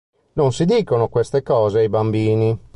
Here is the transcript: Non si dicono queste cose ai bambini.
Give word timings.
Non 0.33 0.51
si 0.51 0.65
dicono 0.65 1.09
queste 1.09 1.43
cose 1.43 1.77
ai 1.77 1.87
bambini. 1.87 2.59